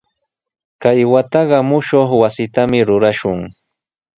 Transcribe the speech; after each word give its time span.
Kay 0.81 0.99
wataqa 1.11 1.57
mushuq 1.69 2.09
wasitami 2.21 2.79
rurashun. 2.87 3.39